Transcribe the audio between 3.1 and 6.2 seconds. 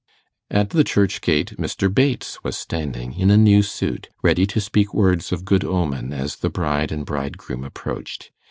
in a new suit, ready to speak words of good omen